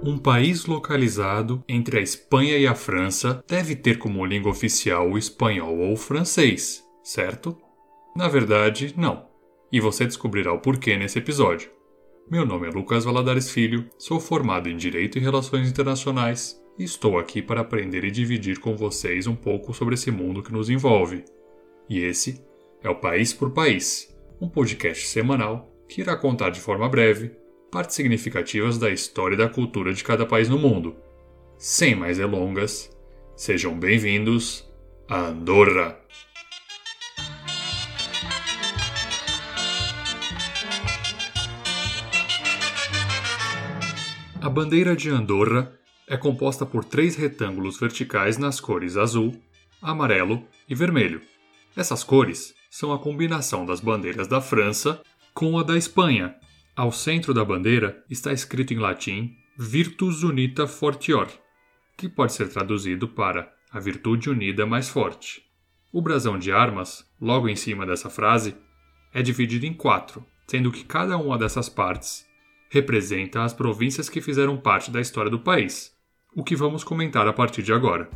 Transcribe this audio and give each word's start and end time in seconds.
Um 0.00 0.16
país 0.16 0.64
localizado 0.64 1.62
entre 1.68 1.98
a 1.98 2.00
Espanha 2.00 2.56
e 2.56 2.68
a 2.68 2.74
França 2.74 3.42
deve 3.48 3.74
ter 3.74 3.98
como 3.98 4.24
língua 4.24 4.52
oficial 4.52 5.10
o 5.10 5.18
espanhol 5.18 5.76
ou 5.76 5.94
o 5.94 5.96
francês, 5.96 6.84
certo? 7.02 7.56
Na 8.14 8.28
verdade, 8.28 8.94
não. 8.96 9.26
E 9.72 9.80
você 9.80 10.04
descobrirá 10.04 10.52
o 10.52 10.60
porquê 10.60 10.96
nesse 10.96 11.18
episódio. 11.18 11.70
Meu 12.30 12.46
nome 12.46 12.68
é 12.68 12.70
Lucas 12.70 13.04
Valadares 13.04 13.50
Filho, 13.50 13.90
sou 13.98 14.20
formado 14.20 14.68
em 14.68 14.76
Direito 14.76 15.18
e 15.18 15.20
Relações 15.20 15.68
Internacionais 15.68 16.62
e 16.78 16.84
estou 16.84 17.18
aqui 17.18 17.42
para 17.42 17.62
aprender 17.62 18.04
e 18.04 18.10
dividir 18.10 18.60
com 18.60 18.76
vocês 18.76 19.26
um 19.26 19.34
pouco 19.34 19.74
sobre 19.74 19.94
esse 19.94 20.12
mundo 20.12 20.44
que 20.44 20.52
nos 20.52 20.70
envolve. 20.70 21.24
E 21.88 21.98
esse 21.98 22.40
é 22.82 22.88
o 22.88 23.00
País 23.00 23.32
por 23.32 23.50
País, 23.50 24.16
um 24.40 24.48
podcast 24.48 25.08
semanal 25.08 25.68
que 25.88 26.02
irá 26.02 26.16
contar 26.16 26.50
de 26.50 26.60
forma 26.60 26.88
breve 26.88 27.32
partes 27.70 27.96
significativas 27.96 28.78
da 28.78 28.90
história 28.90 29.34
e 29.34 29.38
da 29.38 29.48
cultura 29.48 29.92
de 29.92 30.02
cada 30.02 30.24
país 30.24 30.48
no 30.48 30.58
mundo. 30.58 30.96
Sem 31.58 31.94
mais 31.94 32.16
delongas, 32.16 32.90
sejam 33.36 33.78
bem-vindos 33.78 34.66
a 35.08 35.26
Andorra! 35.26 35.98
A 44.40 44.48
bandeira 44.48 44.96
de 44.96 45.10
Andorra 45.10 45.72
é 46.06 46.16
composta 46.16 46.64
por 46.64 46.84
três 46.84 47.16
retângulos 47.16 47.78
verticais 47.78 48.38
nas 48.38 48.60
cores 48.60 48.96
azul, 48.96 49.38
amarelo 49.82 50.42
e 50.66 50.74
vermelho. 50.74 51.20
Essas 51.76 52.02
cores 52.02 52.54
são 52.70 52.92
a 52.92 52.98
combinação 52.98 53.66
das 53.66 53.80
bandeiras 53.80 54.26
da 54.26 54.40
França 54.40 55.02
com 55.34 55.58
a 55.58 55.62
da 55.62 55.76
Espanha, 55.76 56.34
ao 56.78 56.92
centro 56.92 57.34
da 57.34 57.44
bandeira 57.44 58.04
está 58.08 58.32
escrito 58.32 58.72
em 58.72 58.78
latim 58.78 59.36
Virtus 59.58 60.22
Unita 60.22 60.64
Fortior, 60.64 61.26
que 61.96 62.08
pode 62.08 62.32
ser 62.32 62.48
traduzido 62.50 63.08
para 63.08 63.52
a 63.72 63.80
virtude 63.80 64.30
unida 64.30 64.64
mais 64.64 64.88
forte. 64.88 65.42
O 65.92 66.00
brasão 66.00 66.38
de 66.38 66.52
armas, 66.52 67.04
logo 67.20 67.48
em 67.48 67.56
cima 67.56 67.84
dessa 67.84 68.08
frase, 68.08 68.54
é 69.12 69.20
dividido 69.20 69.66
em 69.66 69.74
quatro, 69.74 70.24
sendo 70.46 70.70
que 70.70 70.84
cada 70.84 71.16
uma 71.16 71.36
dessas 71.36 71.68
partes 71.68 72.24
representa 72.70 73.42
as 73.42 73.52
províncias 73.52 74.08
que 74.08 74.20
fizeram 74.20 74.56
parte 74.56 74.88
da 74.88 75.00
história 75.00 75.32
do 75.32 75.40
país, 75.40 75.90
o 76.32 76.44
que 76.44 76.54
vamos 76.54 76.84
comentar 76.84 77.26
a 77.26 77.32
partir 77.32 77.64
de 77.64 77.72
agora. 77.72 78.08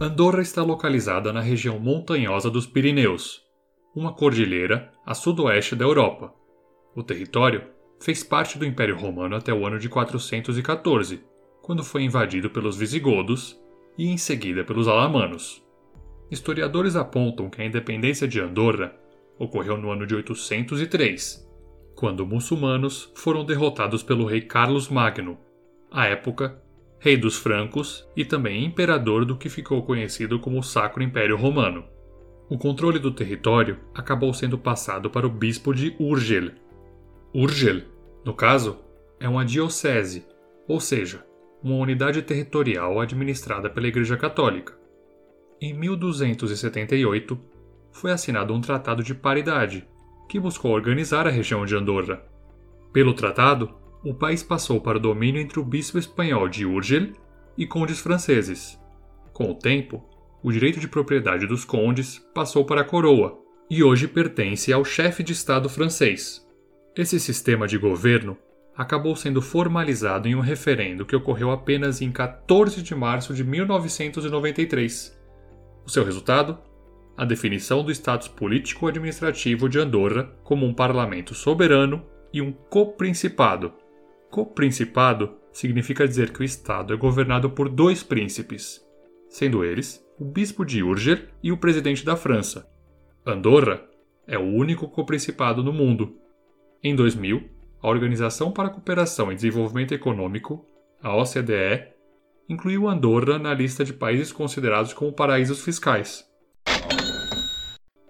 Andorra 0.00 0.40
está 0.40 0.62
localizada 0.62 1.32
na 1.32 1.40
região 1.40 1.76
montanhosa 1.80 2.48
dos 2.48 2.68
Pirineus, 2.68 3.42
uma 3.92 4.12
cordilheira 4.12 4.92
a 5.04 5.12
sudoeste 5.12 5.74
da 5.74 5.84
Europa. 5.84 6.32
O 6.94 7.02
território 7.02 7.64
fez 8.00 8.22
parte 8.22 8.56
do 8.56 8.64
Império 8.64 8.96
Romano 8.96 9.34
até 9.34 9.52
o 9.52 9.66
ano 9.66 9.76
de 9.76 9.88
414, 9.88 11.24
quando 11.60 11.82
foi 11.82 12.04
invadido 12.04 12.48
pelos 12.48 12.76
visigodos 12.76 13.60
e 13.98 14.06
em 14.06 14.16
seguida 14.16 14.62
pelos 14.62 14.86
alamanos. 14.86 15.66
Historiadores 16.30 16.94
apontam 16.94 17.50
que 17.50 17.60
a 17.60 17.66
independência 17.66 18.28
de 18.28 18.40
Andorra 18.40 18.94
ocorreu 19.36 19.76
no 19.76 19.90
ano 19.90 20.06
de 20.06 20.14
803, 20.14 21.44
quando 21.96 22.24
muçulmanos 22.24 23.10
foram 23.16 23.44
derrotados 23.44 24.04
pelo 24.04 24.26
rei 24.26 24.42
Carlos 24.42 24.88
Magno, 24.88 25.38
à 25.90 26.06
época 26.06 26.62
rei 26.98 27.16
dos 27.16 27.36
francos 27.36 28.08
e 28.16 28.24
também 28.24 28.64
imperador 28.64 29.24
do 29.24 29.36
que 29.36 29.48
ficou 29.48 29.82
conhecido 29.82 30.40
como 30.40 30.58
o 30.58 30.62
Sacro 30.62 31.02
Império 31.02 31.36
Romano. 31.36 31.84
O 32.48 32.58
controle 32.58 32.98
do 32.98 33.10
território 33.10 33.78
acabou 33.94 34.32
sendo 34.32 34.58
passado 34.58 35.10
para 35.10 35.26
o 35.26 35.30
bispo 35.30 35.74
de 35.74 35.94
Urgel. 35.98 36.52
Urgel, 37.34 37.82
no 38.24 38.34
caso, 38.34 38.78
é 39.20 39.28
uma 39.28 39.44
diocese, 39.44 40.26
ou 40.66 40.80
seja, 40.80 41.24
uma 41.62 41.76
unidade 41.76 42.22
territorial 42.22 43.00
administrada 43.00 43.68
pela 43.68 43.88
Igreja 43.88 44.16
Católica. 44.16 44.78
Em 45.60 45.74
1278, 45.74 47.38
foi 47.92 48.12
assinado 48.12 48.54
um 48.54 48.60
tratado 48.60 49.02
de 49.02 49.14
paridade, 49.14 49.86
que 50.28 50.38
buscou 50.38 50.72
organizar 50.72 51.26
a 51.26 51.30
região 51.30 51.66
de 51.66 51.74
Andorra. 51.74 52.22
Pelo 52.92 53.12
tratado, 53.12 53.74
o 54.08 54.14
país 54.14 54.42
passou 54.42 54.80
para 54.80 54.96
o 54.96 55.00
domínio 55.00 55.38
entre 55.38 55.60
o 55.60 55.64
bispo 55.64 55.98
espanhol 55.98 56.48
de 56.48 56.64
Urgel 56.64 57.08
e 57.58 57.66
condes 57.66 58.00
franceses. 58.00 58.80
Com 59.34 59.50
o 59.50 59.54
tempo, 59.54 60.02
o 60.42 60.50
direito 60.50 60.80
de 60.80 60.88
propriedade 60.88 61.46
dos 61.46 61.62
condes 61.62 62.18
passou 62.34 62.64
para 62.64 62.80
a 62.80 62.84
coroa 62.84 63.38
e 63.68 63.84
hoje 63.84 64.08
pertence 64.08 64.72
ao 64.72 64.82
chefe 64.82 65.22
de 65.22 65.34
Estado 65.34 65.68
francês. 65.68 66.42
Esse 66.96 67.20
sistema 67.20 67.68
de 67.68 67.76
governo 67.76 68.34
acabou 68.74 69.14
sendo 69.14 69.42
formalizado 69.42 70.26
em 70.26 70.34
um 70.34 70.40
referendo 70.40 71.04
que 71.04 71.14
ocorreu 71.14 71.50
apenas 71.50 72.00
em 72.00 72.10
14 72.10 72.82
de 72.82 72.94
março 72.94 73.34
de 73.34 73.44
1993. 73.44 75.20
O 75.84 75.90
seu 75.90 76.02
resultado? 76.02 76.56
A 77.14 77.26
definição 77.26 77.84
do 77.84 77.92
status 77.92 78.28
político-administrativo 78.28 79.68
de 79.68 79.78
Andorra 79.78 80.32
como 80.42 80.64
um 80.64 80.72
parlamento 80.72 81.34
soberano 81.34 82.02
e 82.32 82.40
um 82.40 82.52
coprincipado, 82.52 83.74
Co-principado 84.30 85.36
significa 85.52 86.06
dizer 86.06 86.32
que 86.32 86.40
o 86.40 86.44
Estado 86.44 86.92
é 86.92 86.96
governado 86.96 87.50
por 87.50 87.68
dois 87.68 88.02
príncipes, 88.02 88.84
sendo 89.28 89.64
eles 89.64 90.04
o 90.18 90.24
bispo 90.24 90.64
de 90.64 90.82
Urger 90.82 91.28
e 91.42 91.52
o 91.52 91.56
presidente 91.56 92.04
da 92.04 92.16
França. 92.16 92.68
Andorra 93.24 93.82
é 94.26 94.38
o 94.38 94.42
único 94.42 94.88
coprincipado 94.88 95.62
no 95.62 95.72
mundo. 95.72 96.16
Em 96.82 96.94
2000, 96.94 97.48
a 97.80 97.88
Organização 97.88 98.52
para 98.52 98.68
a 98.68 98.70
Cooperação 98.70 99.30
e 99.30 99.34
Desenvolvimento 99.34 99.92
Econômico, 99.92 100.66
a 101.02 101.16
OCDE, 101.16 101.88
incluiu 102.48 102.88
Andorra 102.88 103.38
na 103.38 103.54
lista 103.54 103.84
de 103.84 103.92
países 103.92 104.32
considerados 104.32 104.92
como 104.92 105.12
paraísos 105.12 105.62
fiscais. 105.62 106.26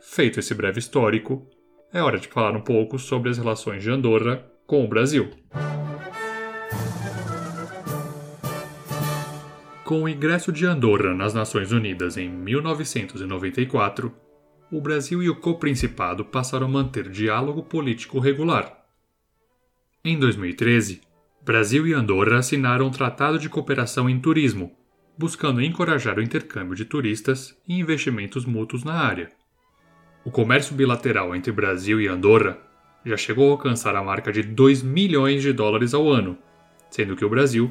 Feito 0.01 0.41
esse 0.41 0.55
breve 0.55 0.79
histórico, 0.79 1.49
é 1.93 2.03
hora 2.03 2.19
de 2.19 2.29
falar 2.29 2.57
um 2.57 2.61
pouco 2.61 2.99
sobre 2.99 3.31
as 3.31 3.39
relações 3.39 3.83
de 3.83 3.91
Andorra 3.91 4.45
com 4.67 4.85
o 4.85 4.89
Brasil. 4.89 5.31
Com 9.89 10.03
o 10.03 10.09
ingresso 10.09 10.53
de 10.53 10.67
Andorra 10.67 11.15
nas 11.15 11.33
Nações 11.33 11.73
Unidas 11.73 12.19
em 12.19 12.29
1994, 12.29 14.13
o 14.71 14.83
Brasil 14.83 15.23
e 15.23 15.31
o 15.31 15.37
co-principado 15.37 16.27
passaram 16.27 16.67
a 16.67 16.69
manter 16.69 17.09
diálogo 17.09 17.63
político 17.63 18.19
regular. 18.19 18.85
Em 20.05 20.19
2013, 20.19 21.01
Brasil 21.43 21.87
e 21.87 21.95
Andorra 21.95 22.37
assinaram 22.37 22.89
um 22.89 22.91
tratado 22.91 23.39
de 23.39 23.49
cooperação 23.49 24.11
em 24.11 24.21
turismo, 24.21 24.77
buscando 25.17 25.63
encorajar 25.63 26.19
o 26.19 26.23
intercâmbio 26.23 26.77
de 26.77 26.85
turistas 26.85 27.59
e 27.67 27.81
investimentos 27.81 28.45
mútuos 28.45 28.85
na 28.85 28.93
área. 28.93 29.31
O 30.23 30.31
comércio 30.31 30.77
bilateral 30.77 31.35
entre 31.35 31.51
Brasil 31.51 31.99
e 31.99 32.09
Andorra 32.09 32.59
já 33.07 33.17
chegou 33.17 33.49
a 33.49 33.53
alcançar 33.53 33.97
a 33.97 34.05
marca 34.05 34.31
de 34.31 34.43
2 34.43 34.83
milhões 34.83 35.41
de 35.41 35.51
dólares 35.51 35.95
ao 35.95 36.11
ano, 36.11 36.37
sendo 36.91 37.17
que 37.17 37.25
o 37.25 37.31
Brasil 37.31 37.71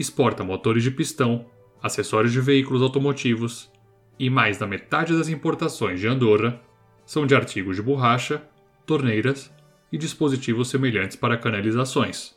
exporta 0.00 0.42
motores 0.42 0.82
de 0.82 0.90
pistão, 0.90 1.46
acessórios 1.82 2.32
de 2.32 2.40
veículos 2.40 2.82
automotivos 2.82 3.70
e 4.18 4.30
mais 4.30 4.58
da 4.58 4.66
metade 4.66 5.16
das 5.16 5.28
importações 5.28 6.00
de 6.00 6.06
Andorra 6.06 6.60
são 7.04 7.26
de 7.26 7.34
artigos 7.34 7.76
de 7.76 7.82
borracha, 7.82 8.42
torneiras 8.86 9.52
e 9.92 9.98
dispositivos 9.98 10.68
semelhantes 10.68 11.16
para 11.16 11.36
canalizações. 11.36 12.34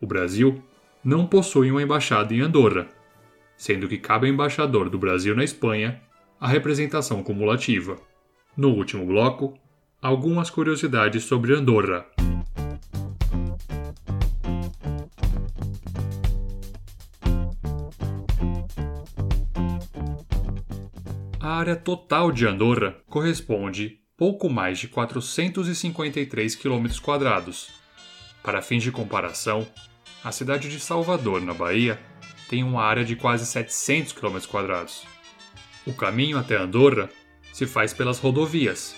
O 0.00 0.06
Brasil 0.06 0.62
não 1.04 1.26
possui 1.26 1.70
uma 1.70 1.82
embaixada 1.82 2.32
em 2.34 2.40
Andorra, 2.40 2.88
sendo 3.56 3.88
que 3.88 3.98
cabe 3.98 4.26
ao 4.26 4.32
embaixador 4.32 4.88
do 4.88 4.98
Brasil 4.98 5.34
na 5.34 5.44
Espanha 5.44 6.00
a 6.40 6.48
representação 6.48 7.22
cumulativa. 7.22 7.96
No 8.56 8.70
último 8.70 9.04
bloco, 9.06 9.54
algumas 10.00 10.48
curiosidades 10.48 11.24
sobre 11.24 11.54
Andorra. 11.54 12.06
A 21.42 21.56
área 21.56 21.74
total 21.74 22.30
de 22.30 22.46
Andorra 22.46 22.98
corresponde 23.06 23.98
pouco 24.14 24.50
mais 24.50 24.78
de 24.78 24.86
453 24.88 26.54
km. 26.54 26.86
Para 28.42 28.60
fins 28.60 28.82
de 28.82 28.92
comparação, 28.92 29.66
a 30.22 30.30
cidade 30.32 30.68
de 30.68 30.78
Salvador, 30.78 31.40
na 31.40 31.54
Bahia, 31.54 31.98
tem 32.50 32.62
uma 32.62 32.82
área 32.82 33.06
de 33.06 33.16
quase 33.16 33.46
700 33.46 34.12
km. 34.12 34.36
O 35.86 35.94
caminho 35.94 36.36
até 36.36 36.56
Andorra 36.56 37.08
se 37.54 37.66
faz 37.66 37.94
pelas 37.94 38.18
rodovias, 38.18 38.94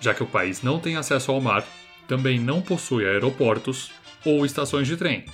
já 0.00 0.14
que 0.14 0.22
o 0.22 0.26
país 0.26 0.62
não 0.62 0.80
tem 0.80 0.96
acesso 0.96 1.32
ao 1.32 1.40
mar, 1.40 1.66
também 2.08 2.40
não 2.40 2.62
possui 2.62 3.04
aeroportos 3.04 3.92
ou 4.24 4.46
estações 4.46 4.88
de 4.88 4.96
trem. 4.96 5.26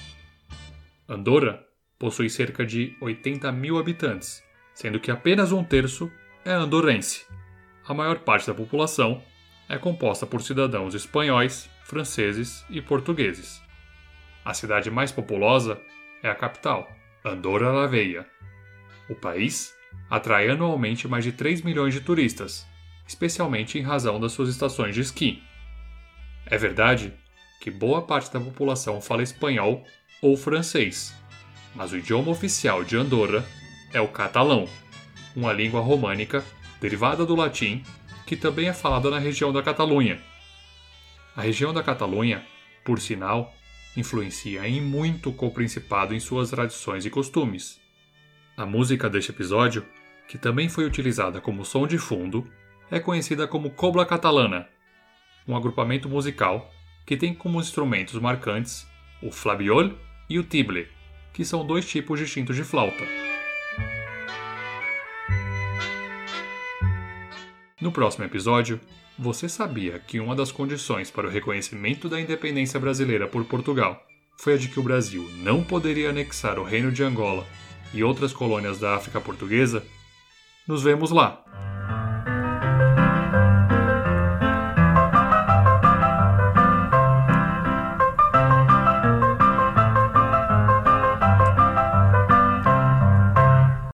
Andorra 1.09 1.65
possui 1.97 2.29
cerca 2.29 2.67
de 2.67 2.97
80 3.01 3.53
mil 3.53 3.79
habitantes, 3.79 4.43
sendo 4.75 4.99
que 4.99 5.13
apenas 5.13 5.53
um 5.53 5.63
terço 5.63 6.11
é 6.45 6.53
andorrense. 6.53 7.27
a 7.87 7.93
maior 7.93 8.21
parte 8.21 8.47
da 8.47 8.55
população 8.55 9.23
é 9.69 9.77
composta 9.77 10.27
por 10.27 10.43
cidadãos 10.43 10.95
espanhóis, 10.95 11.69
franceses 11.85 12.65
e 12.71 12.81
portugueses. 12.81 13.61
A 14.45 14.55
cidade 14.55 14.91
mais 14.91 15.13
populosa 15.13 15.81
é 16.23 16.31
a 16.31 16.35
capital, 16.35 16.89
Andorra 17.25 17.71
la 17.71 17.87
Vella. 17.87 18.27
O 19.09 19.15
país 19.15 19.75
atrai 20.09 20.49
anualmente 20.49 21.07
mais 21.07 21.25
de 21.25 21.33
3 21.33 21.63
milhões 21.63 21.93
de 21.93 22.01
turistas, 22.01 22.67
especialmente 23.07 23.79
em 23.79 23.83
razão 23.83 24.19
das 24.19 24.33
suas 24.33 24.49
estações 24.49 24.95
de 24.95 25.03
esqui. 25.03 25.43
É 26.47 26.57
verdade 26.57 27.13
que 27.61 27.71
boa 27.71 28.03
parte 28.03 28.33
da 28.33 28.41
população 28.41 29.01
fala 29.01 29.23
espanhol 29.23 29.85
ou 30.23 30.37
francês, 30.37 31.15
mas 31.75 31.93
o 31.93 31.99
idioma 31.99 32.31
oficial 32.31 32.83
de 32.83 32.97
Andorra 32.97 33.45
é 33.93 34.01
o 34.01 34.09
catalão, 34.09 34.67
uma 35.35 35.53
língua 35.53 35.81
românica 35.81 36.45
derivada 36.81 37.25
do 37.25 37.35
latim 37.35 37.83
que 38.27 38.37
também 38.37 38.69
é 38.69 38.73
falada 38.73 39.11
na 39.11 39.19
região 39.19 39.53
da 39.53 39.63
Catalunha. 39.63 40.21
A 41.37 41.43
região 41.43 41.73
da 41.73 41.83
Catalunha, 41.83 42.45
por 42.85 43.01
sinal, 43.01 43.53
influencia 43.97 44.67
em 44.69 44.81
muito 44.81 45.35
o 45.37 45.51
Principado 45.51 46.15
em 46.15 46.21
suas 46.21 46.51
tradições 46.51 47.05
e 47.05 47.11
costumes. 47.11 47.81
A 48.57 48.65
música 48.65 49.09
deste 49.09 49.31
episódio, 49.31 49.85
que 50.29 50.39
também 50.39 50.69
foi 50.69 50.85
utilizada 50.85 51.41
como 51.41 51.65
som 51.65 51.87
de 51.87 51.99
fundo, 51.99 52.47
é 52.91 53.01
conhecida 53.01 53.49
como 53.49 53.71
Cobla 53.71 54.07
Catalana, 54.07 54.69
um 55.47 55.57
agrupamento 55.57 56.09
musical 56.09 56.71
que 57.05 57.17
tem 57.17 57.35
como 57.35 57.61
instrumentos 57.61 58.15
marcantes 58.21 58.87
o 59.23 59.31
flabiol 59.31 59.93
e 60.29 60.39
o 60.39 60.45
tible, 60.45 60.89
que 61.33 61.45
são 61.45 61.67
dois 61.67 61.87
tipos 61.89 62.19
distintos 62.19 62.57
de 62.57 62.65
flauta. 62.65 63.20
No 67.81 67.91
próximo 67.91 68.25
episódio, 68.25 68.79
você 69.19 69.49
sabia 69.49 69.99
que 69.99 70.21
uma 70.21 70.37
das 70.37 70.53
condições 70.53 71.11
para 71.11 71.27
o 71.27 71.31
reconhecimento 71.31 72.09
da 72.09 72.21
independência 72.21 72.79
brasileira 72.79 73.27
por 73.27 73.45
Portugal 73.47 74.07
foi 74.37 74.55
a 74.55 74.57
de 74.57 74.69
que 74.69 74.79
o 74.79 74.83
Brasil 74.83 75.29
não 75.43 75.63
poderia 75.63 76.11
anexar 76.11 76.59
o 76.59 76.65
Reino 76.65 76.93
de 76.93 77.03
Angola 77.03 77.47
e 77.93 78.05
outras 78.05 78.33
colônias 78.33 78.79
da 78.79 78.97
África 78.97 79.21
Portuguesa? 79.21 79.85
Nos 80.67 80.83
vemos 80.83 81.11
lá! 81.11 81.50